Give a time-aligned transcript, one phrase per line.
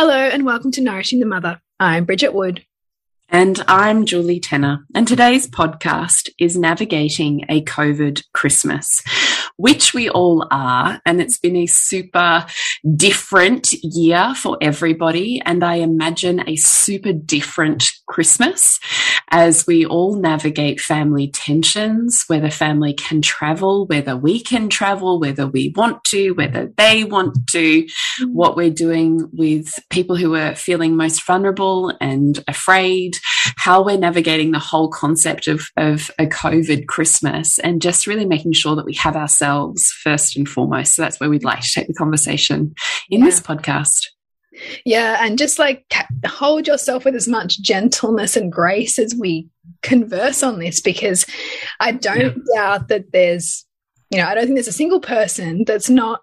[0.00, 1.60] Hello, and welcome to Nourishing the Mother.
[1.80, 2.64] I'm Bridget Wood.
[3.28, 4.86] And I'm Julie Tenner.
[4.94, 9.02] And today's podcast is Navigating a COVID Christmas
[9.58, 11.02] which we all are.
[11.04, 12.46] And it's been a super
[12.96, 15.42] different year for everybody.
[15.44, 18.80] And I imagine a super different Christmas
[19.30, 25.46] as we all navigate family tensions, whether family can travel, whether we can travel, whether
[25.46, 27.86] we want to, whether they want to,
[28.26, 33.16] what we're doing with people who are feeling most vulnerable and afraid,
[33.56, 38.52] how we're navigating the whole concept of, of a COVID Christmas and just really making
[38.52, 40.94] sure that we have ourselves first and foremost.
[40.94, 42.74] So that's where we'd like to take the conversation
[43.10, 43.26] in yeah.
[43.26, 44.08] this podcast.
[44.84, 45.84] Yeah, and just like
[46.26, 49.48] hold yourself with as much gentleness and grace as we
[49.82, 51.24] converse on this, because
[51.78, 52.54] I don't yeah.
[52.56, 53.64] doubt that there's,
[54.10, 56.22] you know, I don't think there's a single person that's not,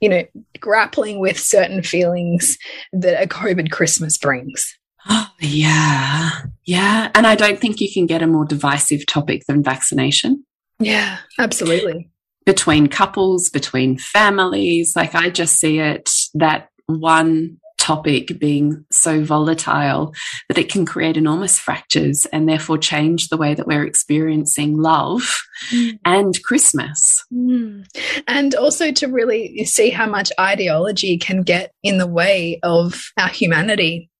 [0.00, 0.24] you know,
[0.58, 2.58] grappling with certain feelings
[2.92, 4.76] that a COVID Christmas brings.
[5.08, 6.30] Oh, yeah.
[6.64, 7.10] Yeah.
[7.14, 10.44] And I don't think you can get a more divisive topic than vaccination.
[10.78, 12.10] Yeah, absolutely
[12.46, 14.94] between couples, between families.
[14.96, 20.12] Like I just see it that one topic being so volatile
[20.48, 25.22] that it can create enormous fractures and therefore change the way that we're experiencing love
[25.70, 25.98] mm.
[26.04, 27.22] and Christmas.
[27.32, 27.86] Mm.
[28.26, 33.28] And also to really see how much ideology can get in the way of our
[33.28, 34.10] humanity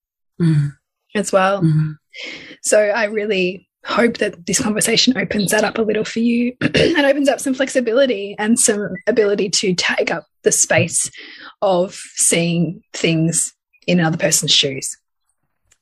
[0.41, 0.73] mm.
[1.15, 1.63] as well.
[1.63, 1.93] Mm-hmm.
[2.63, 7.07] So I really hope that this conversation opens that up a little for you and
[7.07, 11.11] opens up some flexibility and some ability to take up the space
[11.63, 13.55] of seeing things
[13.87, 14.97] in another person's shoes.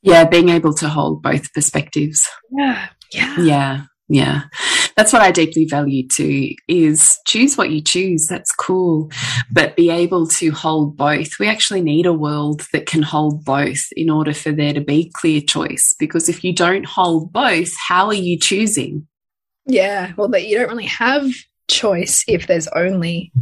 [0.03, 2.29] Yeah, being able to hold both perspectives.
[2.51, 2.89] Yeah.
[3.11, 3.41] Yeah.
[3.41, 4.43] Yeah yeah
[4.97, 8.27] that's what i deeply value too is choose what you choose.
[8.29, 9.11] That's cool.
[9.51, 11.39] But be able to hold both.
[11.39, 15.11] We actually need a world that can hold both in order for there to be
[15.15, 15.95] clear choice.
[15.99, 19.07] Because if you don't hold both how are you choosing?
[19.67, 21.29] Yeah well but you don't really have
[21.69, 23.33] choice if there's only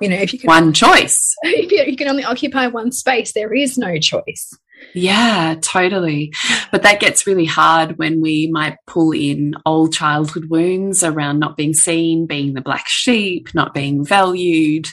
[0.00, 1.34] you know if you can one choice.
[1.44, 4.52] If you, you can only occupy one space there is no choice
[4.94, 6.32] yeah, totally.
[6.70, 11.56] But that gets really hard when we might pull in old childhood wounds around not
[11.56, 14.88] being seen, being the black sheep, not being valued,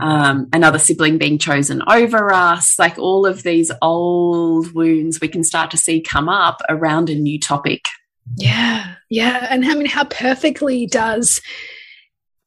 [0.00, 2.78] um, another sibling being chosen over us.
[2.78, 7.14] Like all of these old wounds we can start to see come up around a
[7.14, 7.86] new topic.
[8.36, 9.46] Yeah, yeah.
[9.50, 11.40] And I mean, how perfectly does,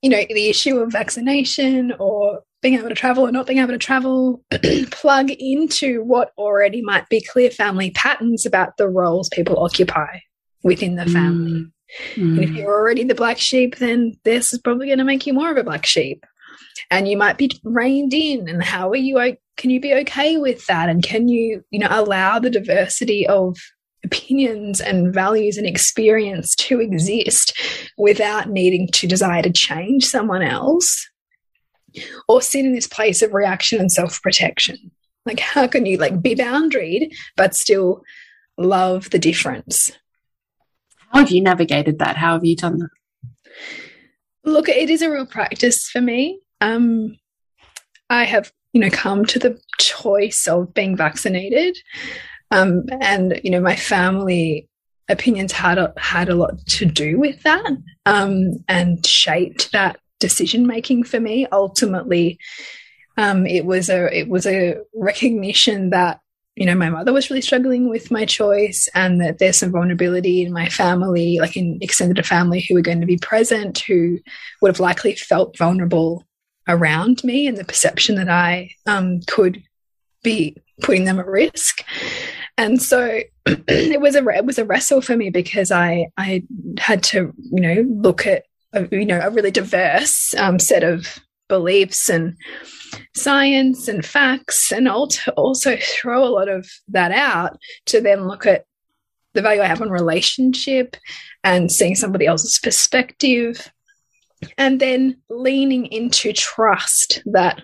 [0.01, 3.71] you know, the issue of vaccination or being able to travel or not being able
[3.71, 4.43] to travel
[4.91, 10.19] plug into what already might be clear family patterns about the roles people occupy
[10.63, 11.65] within the family.
[12.15, 12.37] Mm.
[12.37, 15.33] And if you're already the black sheep, then this is probably going to make you
[15.33, 16.25] more of a black sheep.
[16.89, 18.47] And you might be reined in.
[18.47, 19.35] And how are you?
[19.57, 20.89] Can you be okay with that?
[20.89, 23.57] And can you, you know, allow the diversity of
[24.03, 27.57] opinions and values and experience to exist
[27.97, 31.07] without needing to desire to change someone else
[32.27, 34.91] or sit in this place of reaction and self-protection.
[35.25, 38.03] Like how can you like be boundaried but still
[38.57, 39.91] love the difference?
[41.09, 42.17] How have you navigated that?
[42.17, 42.89] How have you done that?
[44.43, 46.39] Look it is a real practice for me.
[46.59, 47.17] Um
[48.09, 51.77] i have you know come to the choice of being vaccinated.
[52.49, 54.67] Um and you know my family
[55.09, 57.71] opinions had a, had a lot to do with that
[58.05, 61.45] um and shaped that decision making for me.
[61.51, 62.39] Ultimately,
[63.17, 66.21] um, it was a it was a recognition that
[66.55, 70.41] you know my mother was really struggling with my choice, and that there's some vulnerability
[70.41, 74.19] in my family, like in extended family, who were going to be present, who
[74.61, 76.23] would have likely felt vulnerable
[76.67, 79.61] around me, and the perception that I um, could
[80.23, 81.83] be putting them at risk.
[82.57, 86.43] And so it was a it was a wrestle for me because I I
[86.79, 88.43] had to you know look at
[88.91, 92.35] you know a really diverse um, set of beliefs and
[93.13, 98.65] science and facts and also throw a lot of that out to then look at
[99.33, 100.95] the value I have on relationship
[101.43, 103.71] and seeing somebody else's perspective
[104.57, 107.61] and then leaning into trust that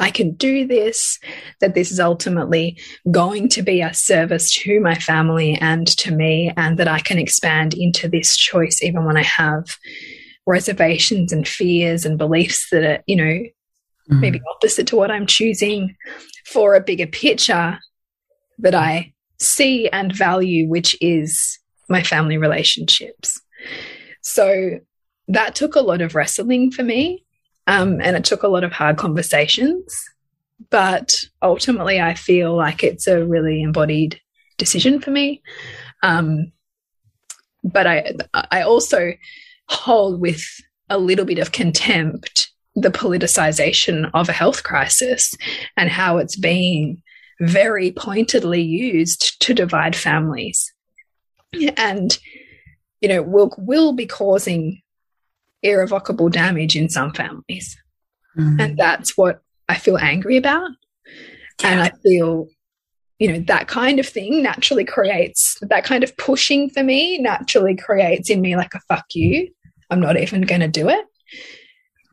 [0.00, 1.18] I can do this,
[1.60, 2.78] that this is ultimately
[3.10, 7.18] going to be a service to my family and to me, and that I can
[7.18, 9.76] expand into this choice even when I have
[10.48, 13.50] reservations and fears and beliefs that are, you know, mm
[14.10, 15.94] maybe opposite to what I'm choosing
[16.46, 17.78] for a bigger picture
[18.58, 21.58] that I see and value, which is
[21.90, 23.38] my family relationships.
[24.22, 24.80] So
[25.28, 27.22] that took a lot of wrestling for me
[27.66, 29.94] um, and it took a lot of hard conversations.
[30.70, 34.18] But ultimately, I feel like it's a really embodied
[34.56, 35.42] decision for me.
[36.02, 36.50] Um,
[37.62, 39.12] but I, I also
[39.68, 40.42] hold with
[40.88, 45.34] a little bit of contempt the politicization of a health crisis
[45.76, 47.02] and how it's being
[47.40, 50.72] very pointedly used to divide families.
[51.76, 52.16] And,
[53.00, 54.80] you know, will, will be causing
[55.62, 57.76] irrevocable damage in some families.
[58.36, 58.60] Mm.
[58.60, 60.70] And that's what I feel angry about.
[61.60, 61.70] Yeah.
[61.70, 62.48] And I feel,
[63.18, 67.76] you know, that kind of thing naturally creates that kind of pushing for me naturally
[67.76, 69.48] creates in me like a fuck you.
[69.90, 71.04] I'm not even going to do it.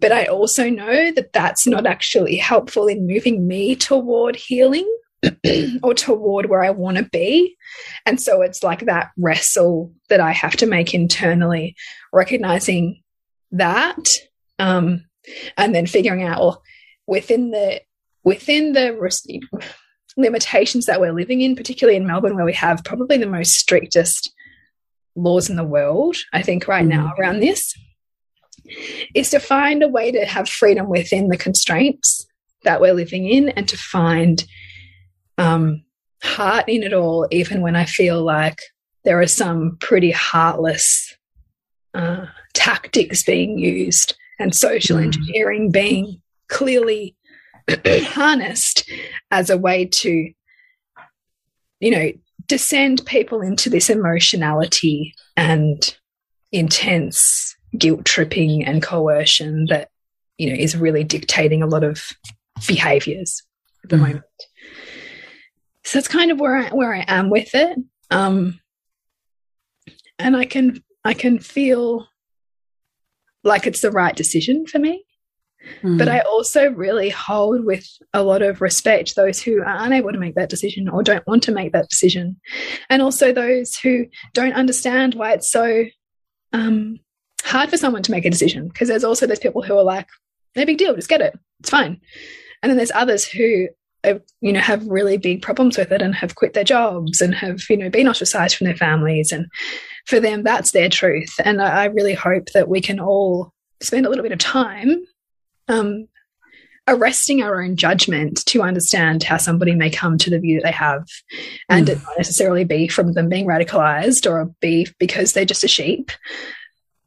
[0.02, 4.88] But I also know that that's not actually helpful in moving me toward healing
[5.84, 7.56] or toward where I want to be.
[8.06, 11.76] And so it's like that wrestle that I have to make internally,
[12.12, 13.02] recognizing
[13.52, 14.04] that
[14.60, 15.06] um,
[15.58, 16.64] and then figuring out well
[17.08, 17.82] within the
[18.24, 18.98] within the
[20.18, 24.34] limitations that we're living in particularly in melbourne where we have probably the most strictest
[25.16, 27.22] laws in the world i think right now mm-hmm.
[27.22, 27.74] around this
[29.14, 32.26] is to find a way to have freedom within the constraints
[32.64, 34.46] that we're living in and to find
[35.38, 35.84] um,
[36.24, 38.60] heart in it all even when i feel like
[39.04, 41.16] there are some pretty heartless
[41.94, 45.04] uh, tactics being used and social mm.
[45.04, 47.16] engineering being clearly
[47.86, 48.90] harnessed
[49.32, 50.32] as a way to,
[51.80, 52.12] you know,
[52.48, 55.96] descend people into this emotionality and
[56.52, 59.90] intense guilt tripping and coercion that,
[60.38, 62.12] you know, is really dictating a lot of
[62.68, 63.42] behaviors
[63.84, 64.02] at the mm.
[64.02, 64.24] moment.
[65.84, 67.78] So that's kind of where I where I am with it.
[68.10, 68.60] Um,
[70.18, 72.08] and I can I can feel
[73.44, 75.05] like it's the right decision for me.
[75.82, 75.98] Mm.
[75.98, 80.20] But I also really hold with a lot of respect those who are unable to
[80.20, 82.40] make that decision or don't want to make that decision.
[82.90, 85.86] And also those who don't understand why it's so
[86.54, 87.00] um,
[87.44, 88.68] hard for someone to make a decision.
[88.68, 90.08] Because there's also those people who are like,
[90.56, 91.38] no big deal, just get it.
[91.60, 92.00] It's fine.
[92.62, 93.68] And then there's others who
[94.06, 97.36] are, you know, have really big problems with it and have quit their jobs and
[97.36, 99.48] have, you know, been ostracized from their families and
[100.06, 101.34] for them, that's their truth.
[101.44, 105.04] And I, I really hope that we can all spend a little bit of time
[105.68, 106.08] um,
[106.88, 110.72] arresting our own judgment to understand how somebody may come to the view that they
[110.72, 111.06] have
[111.70, 111.92] and mm.
[111.92, 116.12] it not necessarily be from them being radicalized or be because they're just a sheep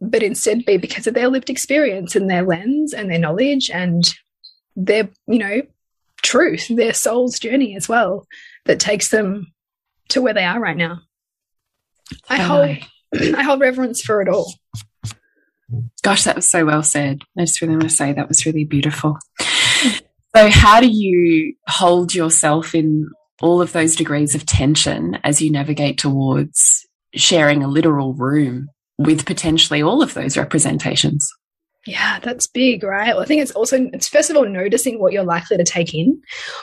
[0.00, 4.14] but instead be because of their lived experience and their lens and their knowledge and
[4.74, 5.62] their you know
[6.22, 8.26] truth their soul's journey as well
[8.64, 9.52] that takes them
[10.08, 11.00] to where they are right now
[12.28, 12.76] I hold
[13.36, 14.52] I hold reverence for it all.
[16.02, 17.22] Gosh, that was so well said.
[17.36, 19.18] I just really want to say that was really beautiful.
[20.36, 23.08] So, how do you hold yourself in
[23.40, 29.26] all of those degrees of tension as you navigate towards sharing a literal room with
[29.26, 31.28] potentially all of those representations?
[31.88, 33.14] Yeah, that's big, right?
[33.14, 35.94] Well, I think it's also, it's first of all noticing what you're likely to take
[35.94, 36.20] in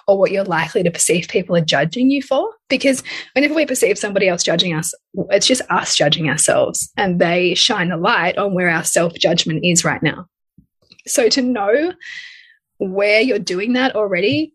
[0.08, 2.48] or what you're likely to perceive people are judging you for.
[2.70, 3.02] Because
[3.34, 4.94] whenever we perceive somebody else judging us,
[5.32, 9.66] it's just us judging ourselves and they shine a light on where our self judgment
[9.66, 10.28] is right now.
[11.08, 11.94] So to know
[12.78, 14.54] where you're doing that already,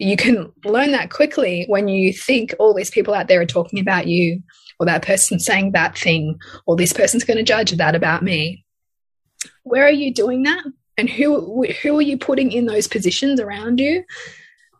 [0.00, 3.78] you can learn that quickly when you think all these people out there are talking
[3.78, 4.42] about you
[4.80, 6.36] or that person saying that thing
[6.66, 8.63] or this person's going to judge that about me
[9.62, 10.64] where are you doing that?
[10.96, 14.04] and who who are you putting in those positions around you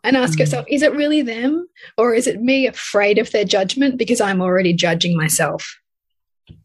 [0.03, 0.39] and ask mm.
[0.39, 1.67] yourself is it really them
[1.97, 5.79] or is it me afraid of their judgment because i'm already judging myself
[6.49, 6.55] mm.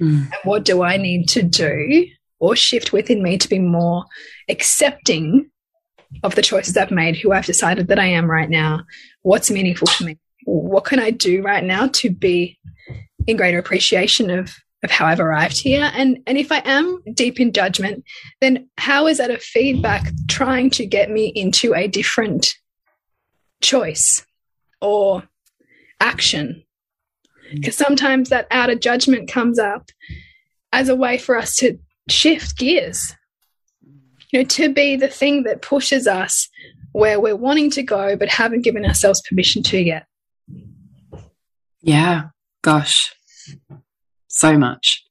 [0.00, 2.06] and what do i need to do
[2.38, 4.04] or shift within me to be more
[4.48, 5.48] accepting
[6.22, 8.80] of the choices i've made who i've decided that i am right now
[9.22, 12.58] what's meaningful to me what can i do right now to be
[13.26, 14.52] in greater appreciation of
[14.82, 15.90] of how I've arrived here.
[15.94, 18.04] And, and if I am deep in judgment,
[18.40, 22.54] then how is that a feedback trying to get me into a different
[23.60, 24.24] choice
[24.80, 25.22] or
[26.00, 26.64] action?
[27.52, 27.56] Mm.
[27.56, 29.90] Because sometimes that outer judgment comes up
[30.72, 33.14] as a way for us to shift gears,
[34.32, 36.48] you know, to be the thing that pushes us
[36.90, 40.06] where we're wanting to go, but haven't given ourselves permission to yet.
[41.82, 42.24] Yeah,
[42.62, 43.14] gosh
[44.32, 45.04] so much.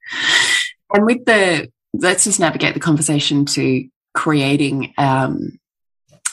[0.94, 5.60] And with the, let's just navigate the conversation to creating um,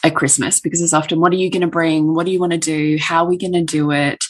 [0.02, 2.14] a Christmas because it's often what are you going to bring?
[2.14, 2.98] What do you want to do?
[3.00, 4.24] How are we going to do it?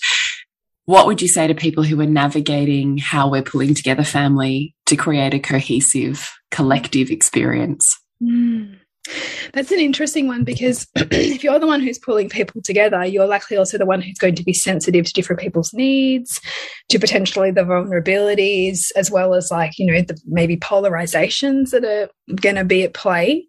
[0.85, 4.97] What would you say to people who are navigating how we're pulling together family to
[4.97, 7.99] create a cohesive collective experience?
[8.23, 8.78] Mm.
[9.53, 13.57] That's an interesting one because if you're the one who's pulling people together, you're likely
[13.57, 16.41] also the one who's going to be sensitive to different people's needs,
[16.91, 22.11] to potentially the vulnerabilities, as well as like, you know, the maybe polarizations that are
[22.37, 23.47] going to be at play.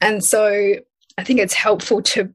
[0.00, 0.74] And so
[1.18, 2.32] I think it's helpful to,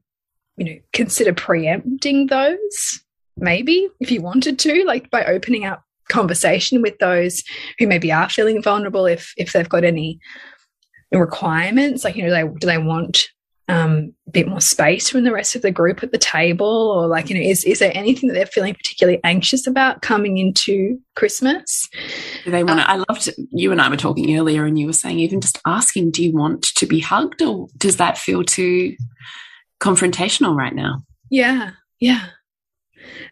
[0.56, 3.00] you know, consider preempting those,
[3.36, 7.42] maybe if you wanted to, like by opening up conversation with those
[7.78, 10.18] who maybe are feeling vulnerable if if they've got any
[11.18, 12.04] requirements?
[12.04, 13.28] Like, you know, do they, do they want
[13.68, 16.66] um, a bit more space from the rest of the group at the table?
[16.66, 20.38] Or like, you know, is, is there anything that they're feeling particularly anxious about coming
[20.38, 21.88] into Christmas?
[22.44, 24.86] Do they want to, um, I loved, you and I were talking earlier and you
[24.86, 28.44] were saying even just asking, do you want to be hugged or does that feel
[28.44, 28.96] too
[29.80, 31.02] confrontational right now?
[31.30, 32.26] Yeah, yeah.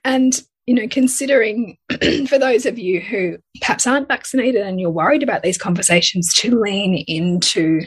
[0.05, 1.79] And you know, considering
[2.29, 6.61] for those of you who perhaps aren't vaccinated and you're worried about these conversations, to
[6.61, 7.81] lean into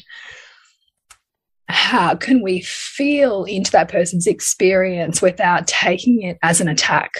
[1.70, 7.20] how can we feel into that person's experience without taking it as an attack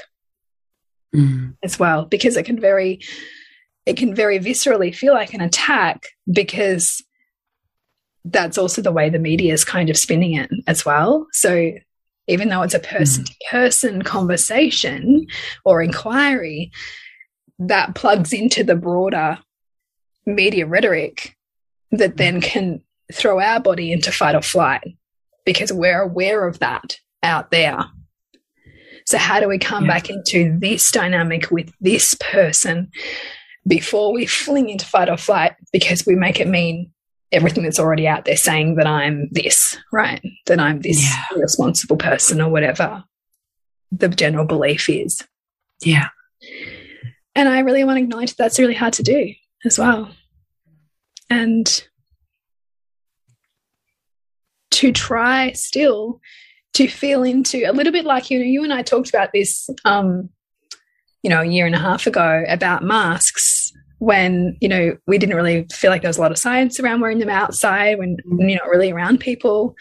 [1.16, 1.54] mm.
[1.62, 3.00] as well, because it can very,
[3.86, 7.04] it can very viscerally feel like an attack because
[8.26, 11.28] that's also the way the media is kind of spinning it as well.
[11.34, 11.72] So
[12.28, 13.58] even though it's a person to hmm.
[13.58, 15.28] person conversation
[15.66, 16.72] or inquiry,
[17.60, 19.40] that plugs into the broader
[20.26, 21.36] media rhetoric
[21.92, 22.42] that then hmm.
[22.42, 24.96] can throw our body into fight or flight
[25.46, 27.86] because we're aware of that out there.
[29.06, 29.92] So, how do we come yeah.
[29.92, 32.92] back into this dynamic with this person
[33.68, 36.92] before we fling into fight or flight because we make it mean
[37.32, 40.22] everything that's already out there saying that I'm this, right?
[40.48, 41.40] That I'm this yeah.
[41.40, 43.04] responsible person or whatever
[43.92, 45.22] the general belief is.
[45.82, 46.10] Yeah.
[47.36, 49.34] And I really want to acknowledge that that's really hard to do
[49.66, 50.10] as well.
[51.30, 51.88] And
[54.72, 56.20] to try still
[56.74, 59.70] to feel into a little bit like you know you and I talked about this
[59.86, 60.30] um
[61.22, 63.61] you know a year and a half ago about masks
[64.02, 67.02] when you know we didn't really feel like there was a lot of science around
[67.02, 69.76] wearing them outside when, when you're not really around people.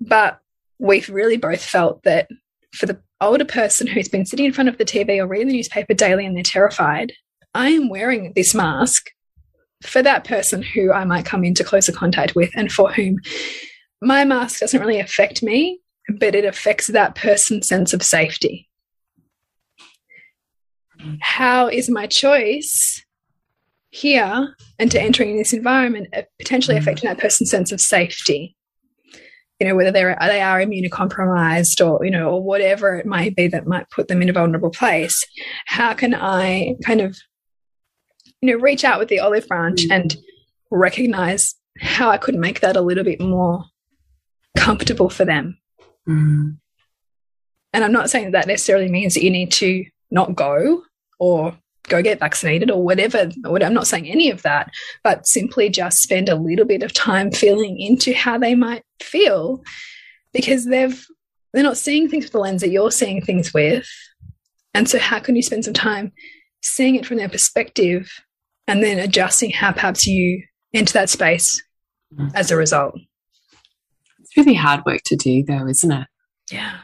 [0.00, 0.40] But
[0.78, 2.28] we've really both felt that
[2.72, 5.54] for the older person who's been sitting in front of the tv or reading the
[5.54, 7.12] newspaper daily and they're terrified
[7.54, 9.06] i am wearing this mask
[9.82, 13.16] for that person who i might come into closer contact with and for whom
[14.02, 18.68] my mask doesn't really affect me but it affects that person's sense of safety.
[21.00, 21.14] Mm-hmm.
[21.20, 23.04] How is my choice
[23.94, 26.80] here and to entering this environment uh, potentially mm.
[26.80, 28.56] affecting that person's sense of safety
[29.60, 33.46] you know whether they're they are immunocompromised or you know or whatever it might be
[33.46, 35.24] that might put them in a vulnerable place
[35.66, 37.16] how can i kind of
[38.40, 39.92] you know reach out with the olive branch mm.
[39.92, 40.16] and
[40.72, 43.64] recognize how i could make that a little bit more
[44.56, 45.56] comfortable for them
[46.08, 46.56] mm.
[47.72, 50.82] and i'm not saying that, that necessarily means that you need to not go
[51.20, 51.56] or
[51.88, 53.30] go get vaccinated or whatever.
[53.44, 54.70] I'm not saying any of that,
[55.02, 59.62] but simply just spend a little bit of time feeling into how they might feel
[60.32, 61.06] because they've
[61.52, 63.86] they're not seeing things with the lens that you're seeing things with.
[64.74, 66.12] And so how can you spend some time
[66.62, 68.10] seeing it from their perspective
[68.66, 71.62] and then adjusting how perhaps you enter that space
[72.12, 72.28] mm.
[72.34, 72.98] as a result?
[74.18, 76.08] It's really hard work to do though, isn't it?
[76.50, 76.78] Yeah.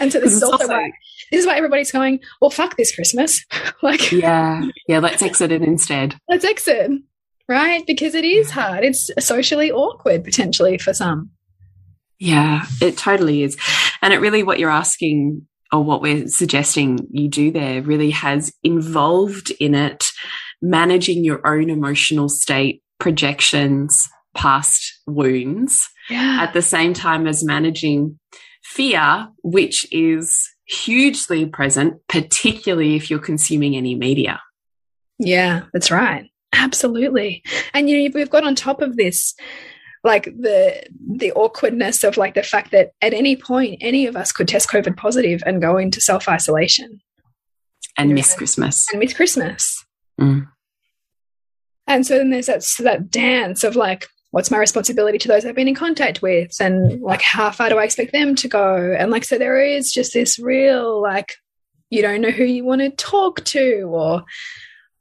[0.00, 0.92] And so this is also, also why
[1.30, 3.44] this is why everybody's going, well, fuck this Christmas.
[3.82, 6.16] like, yeah, yeah, let's exit it instead.
[6.28, 6.90] Let's exit.
[7.48, 7.86] right?
[7.86, 8.84] Because it is hard.
[8.84, 11.30] It's socially awkward potentially for some.
[12.18, 13.56] Yeah, it totally is.
[14.00, 18.52] And it really, what you're asking or what we're suggesting you do there really has
[18.62, 20.10] involved in it
[20.62, 26.38] managing your own emotional state, projections, past wounds, yeah.
[26.42, 28.18] at the same time as managing
[28.62, 34.40] fear, which is hugely present, particularly if you're consuming any media.
[35.18, 36.30] Yeah, that's right.
[36.52, 37.42] Absolutely.
[37.72, 39.34] And you know, we've got on top of this
[40.04, 40.84] like the
[41.16, 44.68] the awkwardness of like the fact that at any point any of us could test
[44.68, 47.00] covid positive and go into self isolation
[47.96, 49.84] and miss christmas and miss christmas
[50.20, 50.46] mm.
[51.86, 55.54] and so then there's that that dance of like what's my responsibility to those I've
[55.54, 56.60] been in contact with?
[56.60, 58.92] And like how far do I expect them to go?
[58.98, 61.36] And like so there is just this real like
[61.88, 64.24] you don't know who you want to talk to or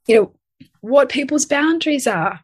[0.05, 0.35] you know
[0.81, 2.41] what people's boundaries are.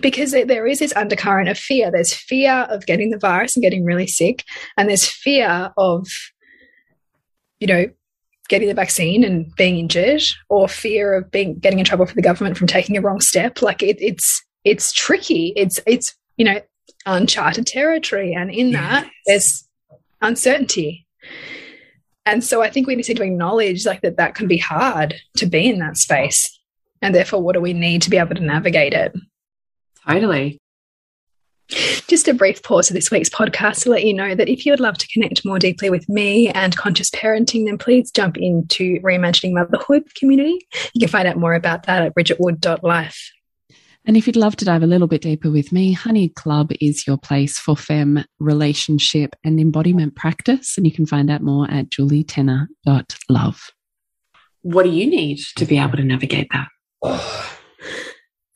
[0.00, 1.92] Because there is this undercurrent of fear.
[1.92, 4.42] There's fear of getting the virus and getting really sick.
[4.76, 6.08] And there's fear of
[7.60, 7.86] you know
[8.48, 12.22] getting the vaccine and being injured or fear of being getting in trouble for the
[12.22, 13.62] government from taking a wrong step.
[13.62, 15.52] Like it, it's it's tricky.
[15.56, 16.60] It's it's you know
[17.06, 19.66] uncharted territory, and in that there's
[20.20, 21.06] uncertainty.
[22.24, 25.46] And so I think we need to acknowledge like that that can be hard to
[25.46, 26.60] be in that space,
[27.00, 29.14] and therefore, what do we need to be able to navigate it?
[30.06, 30.58] Totally.
[31.68, 34.72] Just a brief pause of this week's podcast to let you know that if you
[34.72, 39.00] would love to connect more deeply with me and conscious parenting, then please jump into
[39.00, 40.66] Reimagining Motherhood community.
[40.92, 43.32] You can find out more about that at bridgetwood.life.
[44.04, 47.06] And if you'd love to dive a little bit deeper with me, Honey Club is
[47.06, 50.76] your place for fem relationship and embodiment practice.
[50.76, 53.70] And you can find out more at julietenner.love.
[54.62, 56.68] What do you need to be able to navigate that?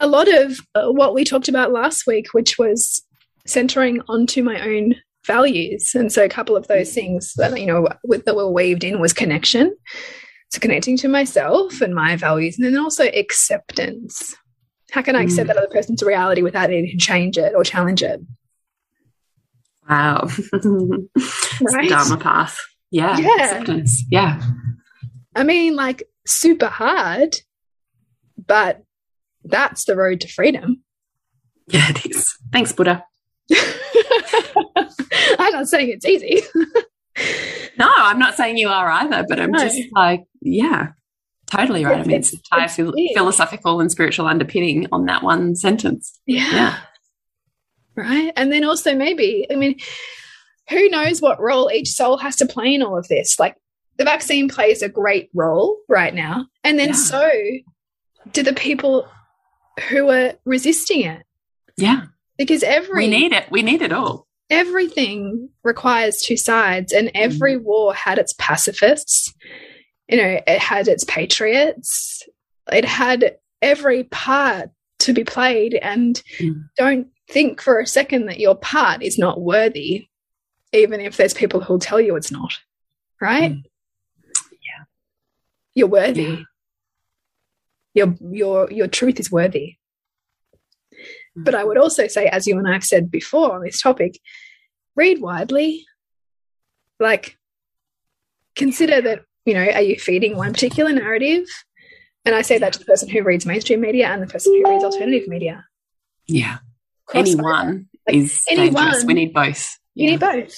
[0.00, 3.02] A lot of uh, what we talked about last week, which was
[3.46, 5.92] centering onto my own values.
[5.94, 9.14] And so a couple of those things that, you know, that were weaved in was
[9.14, 9.74] connection.
[10.50, 14.36] So connecting to myself and my values, and then also acceptance
[14.90, 15.48] how can I accept mm.
[15.48, 18.20] that other person's reality without needing to change it or challenge it?
[19.88, 20.28] Wow.
[21.62, 21.88] right?
[21.88, 22.58] Dharma path.
[22.90, 23.18] Yeah.
[23.18, 23.44] Yeah.
[23.44, 24.04] Acceptance.
[24.10, 24.42] Yeah.
[25.34, 27.36] I mean, like super hard,
[28.46, 28.82] but
[29.44, 30.82] that's the road to freedom.
[31.68, 32.36] Yeah, it is.
[32.52, 33.04] Thanks, Buddha.
[35.38, 36.42] I'm not saying it's easy.
[37.78, 39.58] no, I'm not saying you are either, but I'm no.
[39.58, 40.88] just like, yeah,
[41.50, 41.98] Totally right.
[41.98, 46.18] It's, I mean, it's, it's entire philosophical and spiritual underpinning on that one sentence.
[46.26, 46.50] Yeah.
[46.52, 46.78] yeah.
[47.98, 48.30] Right.
[48.36, 49.78] And then also, maybe, I mean,
[50.68, 53.40] who knows what role each soul has to play in all of this?
[53.40, 53.56] Like,
[53.96, 56.46] the vaccine plays a great role right now.
[56.62, 56.94] And then yeah.
[56.94, 57.30] so
[58.32, 59.08] do the people
[59.88, 61.22] who are resisting it.
[61.78, 62.02] Yeah.
[62.36, 63.04] Because every.
[63.04, 63.50] We need it.
[63.50, 64.26] We need it all.
[64.50, 67.62] Everything requires two sides, and every mm.
[67.62, 69.34] war had its pacifists
[70.08, 72.22] you know, it had its patriots,
[72.70, 76.68] it had every part to be played, and mm.
[76.76, 80.08] don't think for a second that your part is not worthy,
[80.72, 82.52] even if there's people who'll tell you it's not,
[83.20, 83.52] right?
[83.52, 83.62] Mm.
[84.52, 84.84] Yeah.
[85.74, 86.22] You're worthy.
[86.22, 86.42] Yeah.
[87.94, 89.76] Your your your truth is worthy.
[91.36, 91.44] Mm.
[91.44, 94.20] But I would also say, as you and I have said before on this topic,
[94.94, 95.84] read widely.
[96.98, 97.36] Like,
[98.54, 101.46] consider that you know, are you feeding one particular narrative?
[102.24, 104.68] And I say that to the person who reads mainstream media and the person who
[104.68, 105.64] reads alternative media.
[106.26, 106.58] Yeah.
[107.14, 109.04] Anyone like, is anyone, dangerous.
[109.04, 109.78] We need both.
[109.94, 110.54] You need both.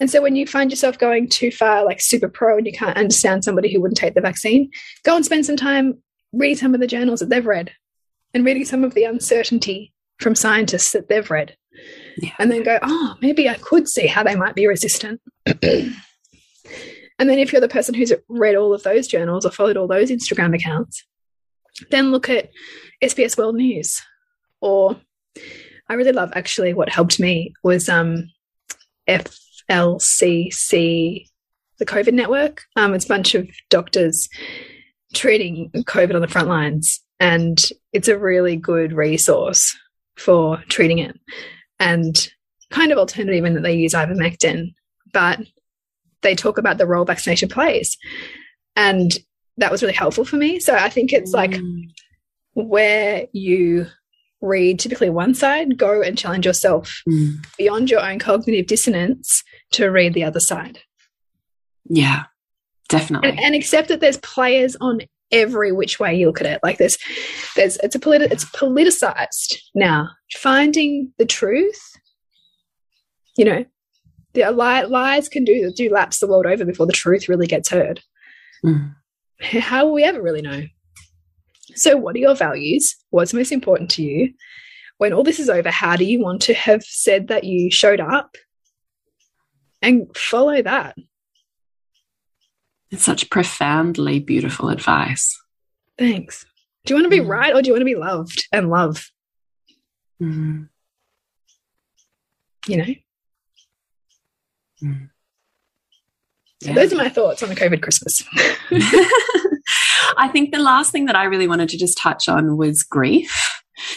[0.00, 2.98] And so when you find yourself going too far, like super pro, and you can't
[2.98, 4.70] understand somebody who wouldn't take the vaccine,
[5.04, 7.72] go and spend some time reading some of the journals that they've read
[8.34, 11.56] and reading some of the uncertainty from scientists that they've read.
[12.18, 12.32] Yeah.
[12.38, 15.20] And then go, oh, maybe I could see how they might be resistant.
[17.18, 19.86] And then if you're the person who's read all of those journals or followed all
[19.88, 21.04] those Instagram accounts,
[21.90, 22.50] then look at
[23.02, 24.02] SBS World News.
[24.60, 25.00] Or
[25.88, 28.30] I really love actually what helped me was um,
[29.08, 29.38] FLCC,
[31.78, 32.64] the COVID network.
[32.76, 34.28] Um, it's a bunch of doctors
[35.14, 37.02] treating COVID on the front lines.
[37.18, 37.58] And
[37.92, 39.74] it's a really good resource
[40.16, 41.18] for treating it.
[41.78, 42.14] And
[42.70, 44.74] kind of alternative in that they use ivermectin,
[45.12, 45.40] but
[46.22, 47.96] they talk about the role vaccination plays.
[48.74, 49.12] And
[49.56, 50.60] that was really helpful for me.
[50.60, 51.82] So I think it's like mm.
[52.54, 53.86] where you
[54.42, 57.36] read typically one side, go and challenge yourself mm.
[57.56, 60.80] beyond your own cognitive dissonance to read the other side.
[61.88, 62.24] Yeah,
[62.88, 63.30] definitely.
[63.30, 65.00] And, and accept that there's players on
[65.32, 66.60] every which way you look at it.
[66.62, 66.98] Like there's,
[67.56, 70.10] there's, it's a politi it's politicized now.
[70.34, 71.80] Finding the truth,
[73.36, 73.64] you know,
[74.36, 77.68] the li lies can do do laps the world over before the truth really gets
[77.68, 78.00] heard.
[78.64, 78.94] Mm.
[79.40, 80.62] How will we ever really know?
[81.74, 82.94] So, what are your values?
[83.10, 84.32] What's most important to you?
[84.98, 88.00] When all this is over, how do you want to have said that you showed
[88.00, 88.36] up?
[89.82, 90.96] And follow that.
[92.90, 95.38] It's such profoundly beautiful advice.
[95.98, 96.46] Thanks.
[96.84, 97.28] Do you want to be mm.
[97.28, 99.10] right or do you want to be loved and love?
[100.20, 100.68] Mm.
[102.66, 102.94] You know?
[104.82, 105.10] Mm.
[106.62, 106.74] So yeah.
[106.74, 108.22] those are my thoughts on the COVID Christmas.
[110.16, 113.36] I think the last thing that I really wanted to just touch on was grief.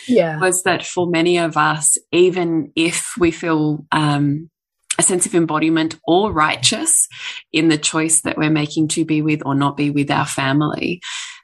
[0.07, 0.39] Yeah.
[0.39, 4.49] Was that for many of us, even if we feel um,
[4.97, 7.07] a sense of embodiment or righteous
[7.53, 11.01] in the choice that we're making to be with or not be with our family,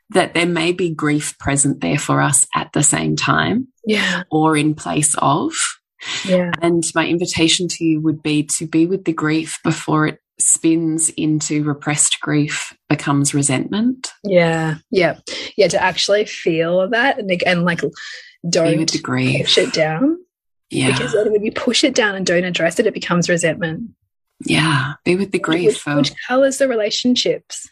[0.10, 3.69] that there may be grief present there for us at the same time.
[3.86, 4.24] Yeah.
[4.30, 5.54] Or in place of.
[6.26, 6.52] Yeah.
[6.62, 11.10] And my invitation to you would be to be with the grief before it spins
[11.10, 14.12] into repressed grief becomes resentment.
[14.24, 14.76] Yeah.
[14.91, 15.20] Yeah.
[15.58, 15.68] Yeah.
[15.70, 17.82] To actually feel that and, and like
[18.50, 19.46] don't with the grief.
[19.46, 20.18] push it down.
[20.70, 20.91] Yeah.
[20.91, 23.91] Because when you push it down and don't address it, it becomes resentment.
[24.46, 24.94] Yeah.
[25.06, 25.86] Be with the grief.
[25.86, 27.70] Which, which colors the relationships.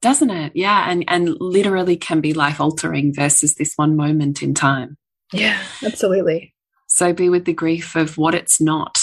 [0.00, 0.52] Doesn't it?
[0.54, 0.90] Yeah.
[0.90, 4.96] And and literally can be life altering versus this one moment in time.
[5.32, 6.54] Yeah, absolutely.
[6.98, 8.98] So be with the grief of what it's not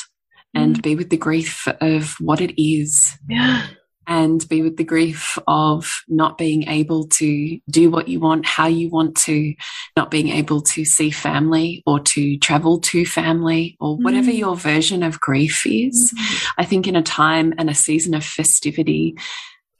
[0.53, 0.81] and mm.
[0.81, 3.17] be with the grief of what it is.
[3.27, 3.67] Yeah
[4.07, 8.67] and be with the grief of not being able to do what you want, how
[8.67, 9.53] you want to,
[9.97, 14.37] not being able to see family or to travel to family or whatever mm.
[14.37, 16.13] your version of grief is.
[16.13, 16.47] Mm.
[16.59, 19.15] I think in a time and a season of festivity,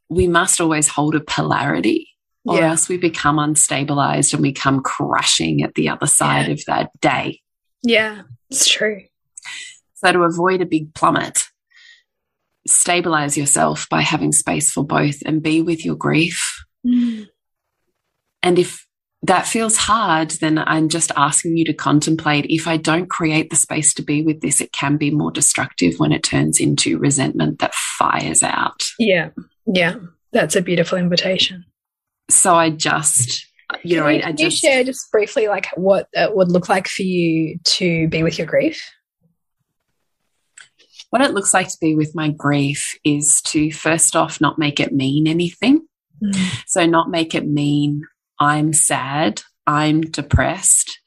[0.09, 2.09] we must always hold a polarity.
[2.47, 2.69] Or yeah.
[2.69, 6.53] else we become unstabilized and we come crashing at the other side yeah.
[6.53, 7.41] of that day.
[7.85, 9.03] Yeah, it's true.
[9.95, 11.43] So, to avoid a big plummet,
[12.67, 16.65] stabilize yourself by having space for both and be with your grief.
[16.85, 17.27] Mm.
[18.43, 18.85] And if
[19.23, 23.55] that feels hard, then I'm just asking you to contemplate if I don't create the
[23.55, 27.59] space to be with this, it can be more destructive when it turns into resentment
[27.59, 28.83] that fires out.
[28.99, 29.29] Yeah.
[29.65, 29.95] Yeah.
[30.31, 31.65] That's a beautiful invitation.
[32.29, 33.47] So I just,
[33.83, 36.87] you know, you, I, I just share just briefly like what it would look like
[36.87, 38.81] for you to be with your grief
[41.15, 44.81] what it looks like to be with my grief is to first off not make
[44.81, 45.87] it mean anything.
[46.21, 46.63] Mm.
[46.67, 48.01] So, not make it mean
[48.37, 50.99] I'm sad, I'm depressed,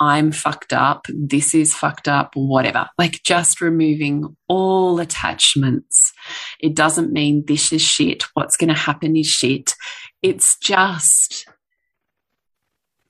[0.00, 2.88] I'm fucked up, this is fucked up, whatever.
[2.96, 6.14] Like just removing all attachments.
[6.58, 9.74] It doesn't mean this is shit, what's going to happen is shit.
[10.22, 11.46] It's just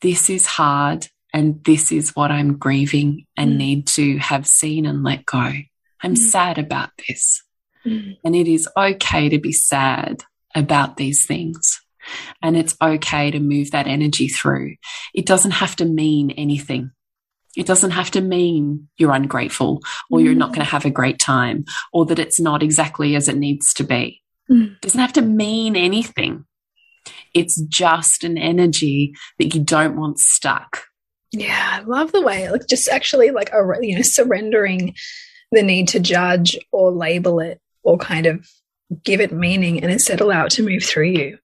[0.04, 3.56] this is hard and this is what I'm grieving and mm.
[3.56, 5.50] need to have seen and let go.
[6.02, 6.18] I'm mm.
[6.18, 7.42] sad about this.
[7.86, 8.18] Mm.
[8.22, 10.22] And it is okay to be sad
[10.54, 11.80] about these things.
[12.42, 14.76] And it's okay to move that energy through.
[15.14, 16.90] It doesn't have to mean anything.
[17.56, 20.56] It doesn't have to mean you're ungrateful or you're not mm.
[20.56, 21.64] going to have a great time
[21.94, 24.22] or that it's not exactly as it needs to be.
[24.50, 24.74] Mm.
[24.74, 26.44] It doesn't have to mean anything.
[27.34, 30.84] It's just an energy that you don't want stuck.
[31.32, 34.94] Yeah, I love the way like just actually like a you know surrendering
[35.50, 38.48] the need to judge or label it or kind of
[39.02, 41.38] give it meaning and instead allow it to move through you.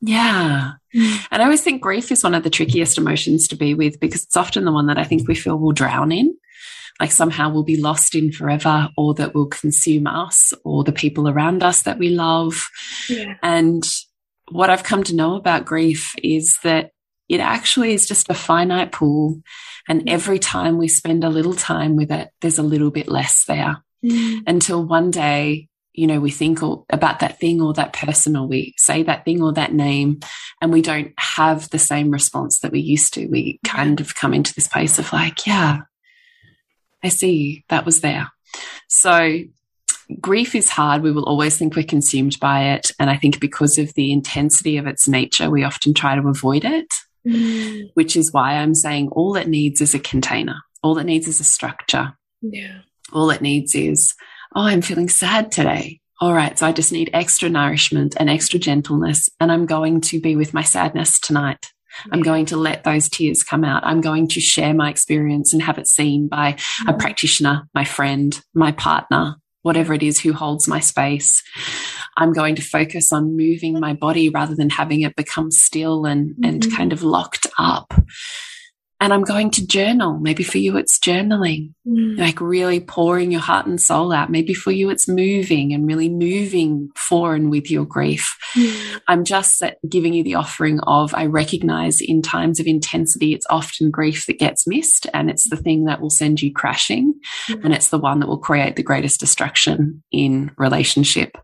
[0.00, 0.72] Yeah.
[0.94, 1.26] Mm.
[1.30, 4.24] And I always think grief is one of the trickiest emotions to be with because
[4.24, 6.36] it's often the one that I think we feel we'll drown in.
[7.00, 11.28] Like somehow we'll be lost in forever, or that will consume us or the people
[11.28, 12.70] around us that we love.
[13.08, 13.34] Yeah.
[13.42, 13.84] And
[14.50, 16.90] what I've come to know about grief is that
[17.28, 19.42] it actually is just a finite pool
[19.88, 23.44] and every time we spend a little time with it, there's a little bit less
[23.44, 24.42] there mm.
[24.46, 28.74] until one day, you know, we think about that thing or that person, or we
[28.76, 30.20] say that thing or that name,
[30.60, 33.26] and we don't have the same response that we used to.
[33.28, 35.82] We kind of come into this place of like, yeah,
[37.02, 38.30] I see that was there.
[38.88, 39.44] So
[40.20, 41.02] grief is hard.
[41.02, 42.92] We will always think we're consumed by it.
[42.98, 46.64] And I think because of the intensity of its nature, we often try to avoid
[46.64, 46.86] it.
[47.26, 47.90] Mm.
[47.94, 50.62] which is why I'm saying all it needs is a container.
[50.84, 52.16] All it needs is a structure.
[52.40, 52.82] Yeah.
[53.12, 54.14] All it needs is,
[54.54, 56.00] oh, I'm feeling sad today.
[56.20, 56.56] All right.
[56.56, 59.28] So I just need extra nourishment and extra gentleness.
[59.40, 61.66] And I'm going to be with my sadness tonight.
[62.12, 63.84] I'm going to let those tears come out.
[63.84, 66.88] I'm going to share my experience and have it seen by mm.
[66.88, 71.42] a practitioner, my friend, my partner, whatever it is who holds my space.
[72.16, 76.30] I'm going to focus on moving my body rather than having it become still and,
[76.30, 76.48] mm -hmm.
[76.48, 76.76] and mm-hmm.
[76.76, 77.92] kind of locked up
[78.98, 80.18] and I'm going to journal.
[80.18, 82.18] Maybe for you, it's journaling, mm.
[82.18, 84.30] like really pouring your heart and soul out.
[84.30, 88.36] Maybe for you, it's moving and really moving for and with your grief.
[88.54, 89.00] Mm.
[89.08, 93.90] I'm just giving you the offering of I recognize in times of intensity, it's often
[93.90, 97.14] grief that gets missed, and it's the thing that will send you crashing,
[97.48, 97.64] mm.
[97.64, 101.36] and it's the one that will create the greatest destruction in relationship.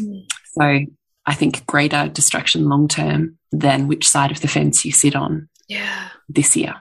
[0.00, 0.24] Mm.
[0.58, 0.80] So
[1.26, 5.48] I think greater destruction long term than which side of the fence you sit on
[5.68, 6.74] yeah this year.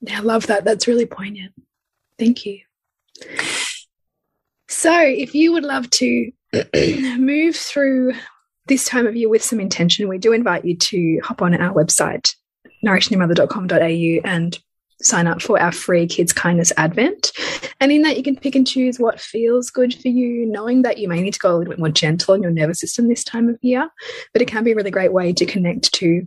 [0.00, 0.64] Yeah i love that.
[0.64, 1.52] That's really poignant.
[2.18, 2.60] Thank you.
[4.68, 6.32] So if you would love to
[7.18, 8.14] move through
[8.66, 11.74] this time of year with some intention we do invite you to hop on our
[11.74, 12.34] website
[12.84, 14.58] nourishingyourmother.com.au and
[15.02, 17.32] sign up for our free kids kindness advent.
[17.80, 20.98] And in that you can pick and choose what feels good for you knowing that
[20.98, 23.24] you may need to go a little bit more gentle on your nervous system this
[23.24, 23.88] time of year.
[24.32, 26.26] But it can be a really great way to connect to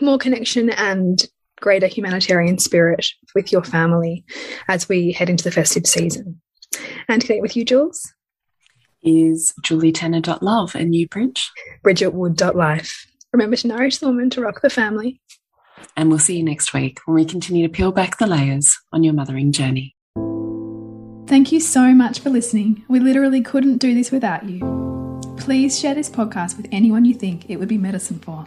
[0.00, 1.24] more connection and
[1.60, 4.24] greater humanitarian spirit with your family
[4.68, 6.40] as we head into the festive season.
[7.08, 8.12] And to connect with you, Jules?
[9.02, 11.50] Is julietenner.love and you, Bridge?
[11.84, 13.06] bridgetwood.life.
[13.32, 15.20] Remember to nourish the woman to rock the family.
[15.96, 19.02] And we'll see you next week when we continue to peel back the layers on
[19.02, 19.96] your mothering journey.
[21.26, 22.84] Thank you so much for listening.
[22.88, 24.60] We literally couldn't do this without you.
[25.38, 28.46] Please share this podcast with anyone you think it would be medicine for.